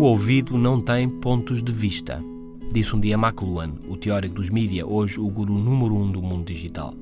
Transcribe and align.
ouvido 0.00 0.56
não 0.56 0.78
tem 0.78 1.08
pontos 1.08 1.62
de 1.62 1.72
vista, 1.72 2.22
disse 2.72 2.94
um 2.94 3.00
dia 3.00 3.14
McLuhan, 3.14 3.74
o 3.88 3.96
teórico 3.96 4.36
dos 4.36 4.50
mídia, 4.50 4.86
hoje 4.86 5.18
o 5.18 5.28
guru 5.28 5.54
número 5.54 5.96
um 5.96 6.10
do 6.10 6.22
mundo 6.22 6.46
digital. 6.46 6.94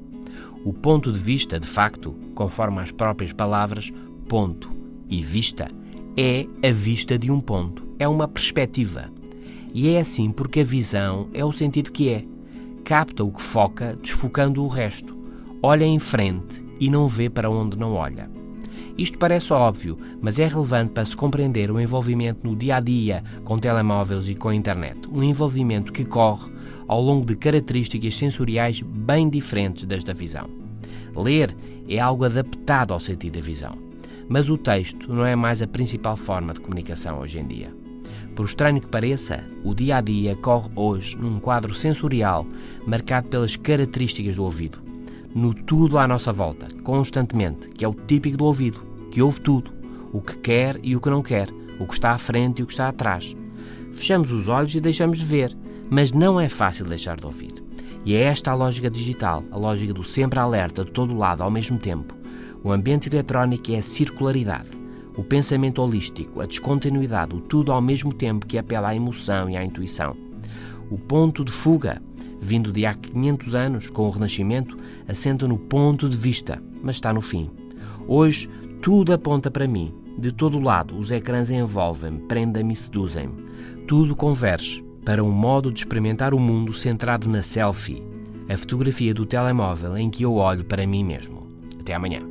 O 0.64 0.72
ponto 0.72 1.12
de 1.12 1.18
vista, 1.18 1.60
de 1.60 1.66
facto, 1.66 2.14
conforme 2.34 2.80
as 2.80 2.92
próprias 2.92 3.32
palavras, 3.32 3.92
ponto 4.28 4.70
e 5.10 5.22
vista, 5.22 5.68
é 6.16 6.46
a 6.66 6.72
vista 6.72 7.18
de 7.18 7.30
um 7.30 7.40
ponto, 7.40 7.86
é 7.98 8.08
uma 8.08 8.26
perspectiva. 8.26 9.10
E 9.74 9.88
é 9.90 10.00
assim 10.00 10.30
porque 10.30 10.60
a 10.60 10.64
visão 10.64 11.28
é 11.34 11.44
o 11.44 11.52
sentido 11.52 11.92
que 11.92 12.08
é. 12.08 12.24
Capta 12.84 13.22
o 13.24 13.32
que 13.32 13.42
foca, 13.42 13.98
desfocando 14.00 14.64
o 14.64 14.68
resto. 14.68 15.16
Olha 15.62 15.84
em 15.84 15.98
frente 15.98 16.64
e 16.80 16.88
não 16.88 17.06
vê 17.06 17.28
para 17.28 17.50
onde 17.50 17.76
não 17.76 17.92
olha. 17.92 18.35
Isto 18.96 19.18
parece 19.18 19.52
óbvio, 19.52 19.98
mas 20.20 20.38
é 20.38 20.46
relevante 20.46 20.92
para 20.92 21.04
se 21.04 21.16
compreender 21.16 21.70
o 21.70 21.80
envolvimento 21.80 22.46
no 22.46 22.56
dia 22.56 22.76
a 22.76 22.80
dia 22.80 23.22
com 23.44 23.58
telemóveis 23.58 24.28
e 24.28 24.34
com 24.34 24.48
a 24.48 24.54
internet. 24.54 24.98
Um 25.10 25.22
envolvimento 25.22 25.92
que 25.92 26.04
corre 26.04 26.50
ao 26.88 27.00
longo 27.00 27.26
de 27.26 27.36
características 27.36 28.16
sensoriais 28.16 28.80
bem 28.80 29.28
diferentes 29.28 29.84
das 29.84 30.02
da 30.02 30.12
visão. 30.12 30.48
Ler 31.14 31.54
é 31.88 31.98
algo 31.98 32.24
adaptado 32.24 32.92
ao 32.92 33.00
sentido 33.00 33.34
da 33.34 33.40
visão, 33.40 33.76
mas 34.28 34.48
o 34.48 34.56
texto 34.56 35.12
não 35.12 35.26
é 35.26 35.36
mais 35.36 35.60
a 35.60 35.66
principal 35.66 36.16
forma 36.16 36.54
de 36.54 36.60
comunicação 36.60 37.20
hoje 37.20 37.38
em 37.38 37.46
dia. 37.46 37.74
Por 38.34 38.44
estranho 38.44 38.80
que 38.80 38.88
pareça, 38.88 39.44
o 39.64 39.74
dia 39.74 39.96
a 39.96 40.00
dia 40.00 40.36
corre 40.36 40.70
hoje 40.74 41.16
num 41.18 41.38
quadro 41.38 41.74
sensorial 41.74 42.46
marcado 42.86 43.28
pelas 43.28 43.56
características 43.56 44.36
do 44.36 44.44
ouvido 44.44 44.86
no 45.36 45.52
tudo 45.52 45.98
à 45.98 46.08
nossa 46.08 46.32
volta, 46.32 46.66
constantemente, 46.82 47.68
que 47.68 47.84
é 47.84 47.88
o 47.88 47.92
típico 47.92 48.38
do 48.38 48.46
ouvido, 48.46 48.82
que 49.16 49.22
ouve 49.22 49.40
tudo, 49.40 49.72
o 50.12 50.20
que 50.20 50.36
quer 50.36 50.78
e 50.82 50.94
o 50.94 51.00
que 51.00 51.08
não 51.08 51.22
quer, 51.22 51.48
o 51.80 51.86
que 51.86 51.94
está 51.94 52.10
à 52.10 52.18
frente 52.18 52.58
e 52.58 52.62
o 52.62 52.66
que 52.66 52.72
está 52.72 52.86
atrás. 52.86 53.34
Fechamos 53.90 54.30
os 54.30 54.46
olhos 54.50 54.74
e 54.74 54.80
deixamos 54.80 55.20
de 55.20 55.24
ver, 55.24 55.56
mas 55.88 56.12
não 56.12 56.38
é 56.38 56.50
fácil 56.50 56.84
deixar 56.84 57.16
de 57.16 57.24
ouvir. 57.24 57.54
E 58.04 58.14
é 58.14 58.24
esta 58.24 58.50
a 58.50 58.54
lógica 58.54 58.90
digital, 58.90 59.42
a 59.50 59.56
lógica 59.56 59.94
do 59.94 60.04
sempre 60.04 60.38
alerta 60.38 60.84
de 60.84 60.90
todo 60.90 61.16
lado 61.16 61.42
ao 61.42 61.50
mesmo 61.50 61.78
tempo. 61.78 62.14
O 62.62 62.70
ambiente 62.70 63.08
eletrónico 63.08 63.72
é 63.72 63.78
a 63.78 63.82
circularidade, 63.82 64.68
o 65.16 65.24
pensamento 65.24 65.80
holístico, 65.80 66.42
a 66.42 66.44
descontinuidade, 66.44 67.34
o 67.34 67.40
tudo 67.40 67.72
ao 67.72 67.80
mesmo 67.80 68.12
tempo 68.12 68.44
que 68.44 68.58
apela 68.58 68.90
à 68.90 68.94
emoção 68.94 69.48
e 69.48 69.56
à 69.56 69.64
intuição. 69.64 70.14
O 70.90 70.98
ponto 70.98 71.42
de 71.42 71.52
fuga, 71.52 72.02
vindo 72.38 72.70
de 72.70 72.84
há 72.84 72.92
500 72.92 73.54
anos, 73.54 73.88
com 73.88 74.02
o 74.02 74.10
Renascimento, 74.10 74.76
assenta 75.08 75.48
no 75.48 75.56
ponto 75.56 76.06
de 76.06 76.18
vista, 76.18 76.62
mas 76.82 76.96
está 76.96 77.14
no 77.14 77.22
fim. 77.22 77.50
Hoje, 78.06 78.48
tudo 78.86 79.12
aponta 79.12 79.50
para 79.50 79.66
mim. 79.66 79.92
De 80.16 80.30
todo 80.30 80.60
lado, 80.60 80.96
os 80.96 81.10
ecrãs 81.10 81.50
envolvem-me, 81.50 82.20
prendem-me 82.20 82.72
e 82.72 82.76
seduzem-me. 82.76 83.44
Tudo 83.84 84.14
converge 84.14 84.80
para 85.04 85.24
um 85.24 85.30
modo 85.32 85.72
de 85.72 85.80
experimentar 85.80 86.32
o 86.32 86.38
mundo 86.38 86.72
centrado 86.72 87.28
na 87.28 87.42
selfie, 87.42 88.00
a 88.48 88.56
fotografia 88.56 89.12
do 89.12 89.26
telemóvel 89.26 89.96
em 89.98 90.08
que 90.08 90.22
eu 90.22 90.34
olho 90.34 90.64
para 90.64 90.86
mim 90.86 91.02
mesmo. 91.02 91.48
Até 91.80 91.94
amanhã. 91.94 92.22